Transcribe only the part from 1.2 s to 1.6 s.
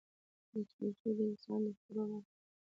انسان